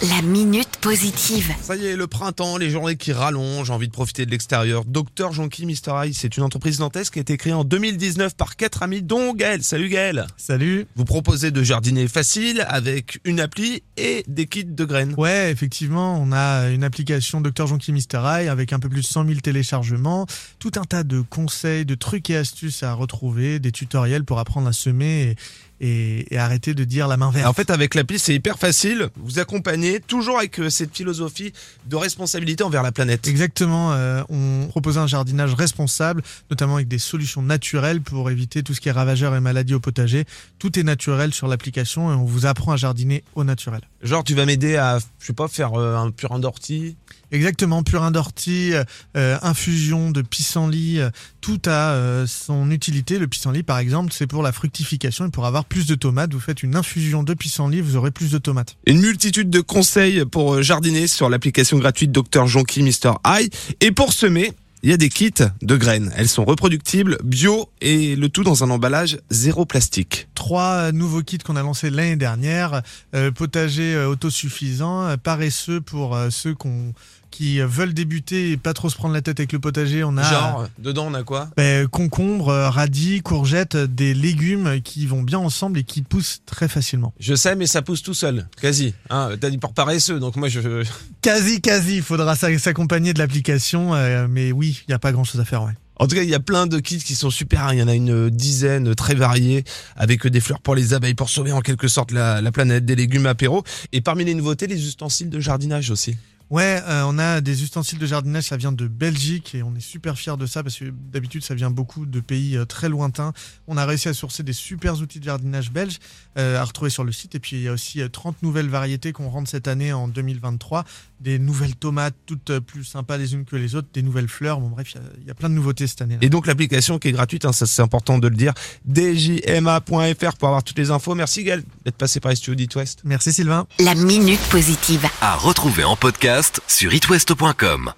La 0.00 0.22
minute 0.22 0.76
positive. 0.80 1.52
Ça 1.60 1.74
y 1.74 1.84
est, 1.86 1.96
le 1.96 2.06
printemps, 2.06 2.56
les 2.56 2.70
journées 2.70 2.94
qui 2.94 3.12
rallongent, 3.12 3.66
j'ai 3.66 3.72
envie 3.72 3.88
de 3.88 3.92
profiter 3.92 4.26
de 4.26 4.30
l'extérieur. 4.30 4.84
Docteur 4.84 5.32
Jonky 5.32 5.66
Mr. 5.66 6.04
Eye, 6.04 6.14
c'est 6.14 6.36
une 6.36 6.44
entreprise 6.44 6.78
nantaise 6.78 7.10
qui 7.10 7.18
a 7.18 7.22
été 7.22 7.36
créée 7.36 7.52
en 7.52 7.64
2019 7.64 8.36
par 8.36 8.54
quatre 8.54 8.84
amis, 8.84 9.02
dont 9.02 9.34
Gaël. 9.34 9.64
Salut 9.64 9.88
Gaël 9.88 10.28
Salut. 10.36 10.86
Vous 10.94 11.04
proposez 11.04 11.50
de 11.50 11.64
jardiner 11.64 12.06
facile 12.06 12.64
avec 12.68 13.18
une 13.24 13.40
appli 13.40 13.82
et 13.96 14.22
des 14.28 14.46
kits 14.46 14.64
de 14.64 14.84
graines. 14.84 15.14
Ouais, 15.18 15.50
effectivement, 15.50 16.16
on 16.22 16.30
a 16.30 16.68
une 16.68 16.84
application 16.84 17.40
Dr 17.40 17.66
Jonky 17.66 17.90
Mr. 17.90 18.24
Eye 18.24 18.48
avec 18.48 18.72
un 18.72 18.78
peu 18.78 18.88
plus 18.88 19.00
de 19.00 19.06
100 19.06 19.26
000 19.26 19.40
téléchargements, 19.40 20.26
tout 20.60 20.72
un 20.76 20.84
tas 20.84 21.02
de 21.02 21.22
conseils, 21.22 21.84
de 21.84 21.96
trucs 21.96 22.30
et 22.30 22.36
astuces 22.36 22.84
à 22.84 22.92
retrouver, 22.92 23.58
des 23.58 23.72
tutoriels 23.72 24.24
pour 24.24 24.38
apprendre 24.38 24.68
à 24.68 24.72
semer 24.72 25.34
et, 25.80 26.26
et- 26.34 26.38
arrêter 26.38 26.74
de 26.74 26.84
dire 26.84 27.08
la 27.08 27.16
main 27.16 27.30
verte. 27.30 27.46
En 27.46 27.52
fait, 27.52 27.70
avec 27.70 27.94
l'appli, 27.94 28.18
c'est 28.18 28.34
hyper 28.34 28.58
facile. 28.58 29.08
Vous 29.16 29.38
accompagnez 29.38 30.00
toujours 30.00 30.38
avec 30.38 30.58
euh, 30.60 30.70
cette 30.70 30.96
philosophie 30.96 31.52
de 31.86 31.96
responsabilité 31.96 32.64
envers 32.64 32.82
la 32.82 32.92
planète. 32.92 33.26
Exactement, 33.28 33.92
euh, 33.92 34.22
on 34.28 34.66
propose 34.68 34.98
un 34.98 35.06
jardinage 35.06 35.54
responsable, 35.54 36.22
notamment 36.50 36.76
avec 36.76 36.88
des 36.88 36.98
solutions 36.98 37.42
naturelles 37.42 38.00
pour 38.00 38.30
éviter 38.30 38.62
tout 38.62 38.74
ce 38.74 38.80
qui 38.80 38.88
est 38.88 38.92
ravageurs 38.92 39.34
et 39.34 39.40
maladies 39.40 39.74
au 39.74 39.80
potager. 39.80 40.24
Tout 40.58 40.78
est 40.78 40.82
naturel 40.82 41.32
sur 41.32 41.48
l'application 41.48 42.10
et 42.12 42.14
on 42.14 42.24
vous 42.24 42.46
apprend 42.46 42.72
à 42.72 42.76
jardiner 42.76 43.22
au 43.34 43.44
naturel. 43.44 43.80
Genre, 44.02 44.22
tu 44.22 44.34
vas 44.34 44.46
m'aider 44.46 44.76
à, 44.76 44.98
je 45.18 45.26
sais 45.26 45.32
pas, 45.32 45.48
faire 45.48 45.74
euh, 45.74 45.96
un 45.96 46.10
purin 46.10 46.38
d'ortie. 46.38 46.96
Exactement, 47.30 47.82
purin 47.82 48.10
d'ortie, 48.10 48.72
euh, 49.16 49.36
infusion 49.42 50.10
de 50.10 50.22
pissenlit, 50.22 50.98
euh, 50.98 51.10
tout 51.40 51.60
a 51.66 51.92
euh, 51.92 52.26
son 52.26 52.70
utilité. 52.70 53.18
Le 53.18 53.26
pissenlit, 53.26 53.62
par 53.62 53.78
exemple, 53.78 54.12
c'est 54.16 54.26
pour 54.26 54.42
la 54.42 54.52
fructification 54.52 55.26
et 55.26 55.30
pour 55.30 55.44
avoir 55.44 55.64
plus 55.64 55.86
de 55.86 55.94
tomates. 55.94 56.32
Vous 56.32 56.40
faites 56.40 56.62
une 56.62 56.74
infusion 56.74 57.22
de 57.22 57.34
pissenlit, 57.34 57.80
vous 57.80 57.96
aurez 57.96 58.12
plus 58.12 58.30
de 58.30 58.38
tomates. 58.38 58.76
Une 58.86 59.00
multitude 59.00 59.50
de 59.50 59.60
conseils 59.60 60.24
pour 60.24 60.54
euh, 60.54 60.62
jardiner 60.62 61.06
sur 61.06 61.28
l'application 61.28 61.78
gratuite 61.78 62.12
Dr 62.12 62.46
Jonky 62.46 62.82
Mr. 62.82 63.14
Eye. 63.26 63.50
Et 63.80 63.90
pour 63.90 64.14
semer, 64.14 64.52
il 64.82 64.90
y 64.90 64.92
a 64.92 64.96
des 64.96 65.08
kits 65.08 65.32
de 65.60 65.76
graines. 65.76 66.12
Elles 66.16 66.28
sont 66.28 66.44
reproductibles, 66.44 67.18
bio 67.24 67.68
et 67.80 68.16
le 68.16 68.28
tout 68.28 68.44
dans 68.44 68.64
un 68.64 68.70
emballage 68.70 69.18
zéro 69.28 69.66
plastique. 69.66 70.28
Trois 70.48 70.92
nouveaux 70.92 71.20
kits 71.20 71.36
qu'on 71.36 71.56
a 71.56 71.62
lancés 71.62 71.90
l'année 71.90 72.16
dernière, 72.16 72.80
euh, 73.14 73.30
potager 73.30 73.94
euh, 73.94 74.08
autosuffisant, 74.08 75.02
euh, 75.04 75.16
paresseux 75.18 75.82
pour 75.82 76.18
ceux 76.30 76.54
qu'on 76.54 76.94
qui 77.30 77.60
veulent 77.60 77.92
débuter 77.92 78.52
et 78.52 78.56
pas 78.56 78.72
trop 78.72 78.88
se 78.88 78.96
prendre 78.96 79.12
la 79.12 79.20
tête 79.20 79.38
avec 79.38 79.52
le 79.52 79.58
potager. 79.58 80.02
On 80.02 80.16
a 80.16 80.22
Genre, 80.22 80.66
dedans 80.78 81.08
on 81.08 81.12
a 81.12 81.22
quoi? 81.22 81.50
Ben, 81.58 81.86
concombre, 81.86 82.46
radis, 82.50 83.20
courgettes, 83.20 83.76
des 83.76 84.14
légumes 84.14 84.80
qui 84.82 85.04
vont 85.04 85.22
bien 85.22 85.38
ensemble 85.38 85.80
et 85.80 85.84
qui 85.84 86.00
poussent 86.00 86.40
très 86.46 86.66
facilement. 86.68 87.12
Je 87.20 87.34
sais, 87.34 87.54
mais 87.54 87.66
ça 87.66 87.82
pousse 87.82 88.02
tout 88.02 88.14
seul, 88.14 88.48
quasi. 88.58 88.94
Hein, 89.10 89.32
T'as 89.38 89.50
dit 89.50 89.58
pour 89.58 89.74
paresseux, 89.74 90.18
donc 90.18 90.36
moi 90.36 90.48
je... 90.48 90.82
Quasi, 91.20 91.60
quasi, 91.60 91.96
il 91.96 92.02
faudra 92.02 92.34
s'a- 92.36 92.58
s'accompagner 92.58 93.12
de 93.12 93.18
l'application, 93.18 93.94
euh, 93.94 94.26
mais 94.30 94.50
oui, 94.50 94.80
il 94.88 94.90
n'y 94.90 94.94
a 94.94 94.98
pas 94.98 95.12
grand 95.12 95.24
chose 95.24 95.42
à 95.42 95.44
faire, 95.44 95.62
ouais. 95.64 95.74
En 95.98 96.06
tout 96.06 96.14
cas, 96.14 96.22
il 96.22 96.28
y 96.28 96.34
a 96.34 96.40
plein 96.40 96.66
de 96.66 96.78
kits 96.78 96.98
qui 96.98 97.14
sont 97.14 97.30
super. 97.30 97.72
Il 97.72 97.78
y 97.78 97.82
en 97.82 97.88
a 97.88 97.94
une 97.94 98.30
dizaine 98.30 98.94
très 98.94 99.14
variés, 99.14 99.64
avec 99.96 100.26
des 100.26 100.40
fleurs 100.40 100.60
pour 100.60 100.74
les 100.74 100.94
abeilles, 100.94 101.14
pour 101.14 101.28
sauver 101.28 101.52
en 101.52 101.60
quelque 101.60 101.88
sorte 101.88 102.12
la, 102.12 102.40
la 102.40 102.52
planète, 102.52 102.84
des 102.84 102.94
légumes 102.94 103.26
apéro. 103.26 103.64
Et 103.92 104.00
parmi 104.00 104.24
les 104.24 104.34
nouveautés, 104.34 104.66
les 104.66 104.86
ustensiles 104.86 105.30
de 105.30 105.40
jardinage 105.40 105.90
aussi. 105.90 106.16
Ouais, 106.50 106.80
euh, 106.86 107.02
on 107.06 107.18
a 107.18 107.42
des 107.42 107.62
ustensiles 107.62 107.98
de 107.98 108.06
jardinage, 108.06 108.44
ça 108.44 108.56
vient 108.56 108.72
de 108.72 108.88
Belgique 108.88 109.54
et 109.54 109.62
on 109.62 109.74
est 109.74 109.80
super 109.80 110.16
fiers 110.18 110.38
de 110.38 110.46
ça 110.46 110.62
parce 110.62 110.78
que 110.78 110.86
d'habitude 111.12 111.44
ça 111.44 111.54
vient 111.54 111.70
beaucoup 111.70 112.06
de 112.06 112.20
pays 112.20 112.56
euh, 112.56 112.64
très 112.64 112.88
lointains. 112.88 113.34
On 113.66 113.76
a 113.76 113.84
réussi 113.84 114.08
à 114.08 114.14
sourcer 114.14 114.42
des 114.42 114.54
super 114.54 114.98
outils 114.98 115.18
de 115.20 115.24
jardinage 115.24 115.70
belges 115.70 115.98
euh, 116.38 116.58
à 116.58 116.64
retrouver 116.64 116.90
sur 116.90 117.04
le 117.04 117.12
site 117.12 117.34
et 117.34 117.38
puis 117.38 117.56
il 117.56 117.62
y 117.64 117.68
a 117.68 117.72
aussi 117.72 118.00
euh, 118.00 118.08
30 118.08 118.42
nouvelles 118.42 118.68
variétés 118.70 119.12
qu'on 119.12 119.28
rentre 119.28 119.50
cette 119.50 119.68
année 119.68 119.92
en 119.92 120.08
2023, 120.08 120.84
des 121.20 121.38
nouvelles 121.38 121.76
tomates 121.76 122.14
toutes 122.24 122.58
plus 122.60 122.84
sympas 122.84 123.18
les 123.18 123.34
unes 123.34 123.44
que 123.44 123.56
les 123.56 123.74
autres, 123.74 123.88
des 123.92 124.02
nouvelles 124.02 124.28
fleurs, 124.28 124.58
bon 124.58 124.68
bref, 124.70 124.94
il 125.20 125.26
y 125.26 125.30
a- 125.30 125.34
plein 125.34 125.50
de 125.50 125.54
nouveautés 125.54 125.86
cette 125.86 126.00
année. 126.00 126.16
Et 126.22 126.30
donc 126.30 126.46
l'application 126.46 126.98
qui 126.98 127.08
est 127.08 127.12
gratuite, 127.12 127.44
hein, 127.44 127.52
ça 127.52 127.66
c'est 127.66 127.82
important 127.82 128.18
de 128.18 128.26
le 128.26 128.34
dire, 128.36 128.54
djma.fr 128.90 130.36
pour 130.38 130.48
avoir 130.48 130.62
toutes 130.64 130.78
les 130.78 130.90
infos. 130.90 131.14
Merci 131.14 131.44
Gaël 131.44 131.62
d'être 131.88 131.96
passé 131.96 132.20
par 132.20 132.30
les 132.30 132.36
studios 132.36 132.54
d'It 132.54 132.74
West. 132.76 133.00
Merci 133.04 133.32
Sylvain. 133.32 133.66
La 133.78 133.94
minute 133.94 134.40
positive. 134.50 135.06
À 135.20 135.34
retrouver 135.36 135.84
en 135.84 135.96
podcast 135.96 136.60
sur 136.68 136.92
itwest.com. 136.94 137.92